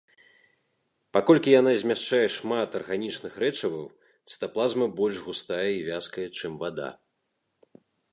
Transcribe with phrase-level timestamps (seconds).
[1.15, 3.83] Паколькі яна змяшчае шмат арганічных рэчываў,
[4.31, 6.89] цытаплазма больш густая і вязкая, чым вада.